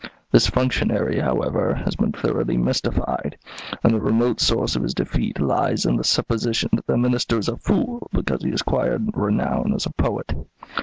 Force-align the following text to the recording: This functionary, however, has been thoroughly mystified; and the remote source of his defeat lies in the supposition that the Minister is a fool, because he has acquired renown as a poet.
This 0.31 0.47
functionary, 0.49 1.19
however, 1.19 1.75
has 1.75 1.95
been 1.95 2.11
thoroughly 2.11 2.57
mystified; 2.57 3.37
and 3.83 3.93
the 3.93 4.01
remote 4.01 4.39
source 4.41 4.75
of 4.75 4.81
his 4.81 4.95
defeat 4.95 5.39
lies 5.39 5.85
in 5.85 5.95
the 5.95 6.03
supposition 6.03 6.69
that 6.73 6.87
the 6.87 6.97
Minister 6.97 7.37
is 7.37 7.47
a 7.49 7.57
fool, 7.57 8.07
because 8.11 8.41
he 8.41 8.49
has 8.49 8.61
acquired 8.61 9.11
renown 9.13 9.73
as 9.75 9.85
a 9.85 9.91
poet. 9.91 10.33